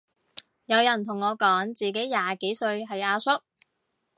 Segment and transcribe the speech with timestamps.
[0.65, 3.43] 有人同我講自己廿幾歲係阿叔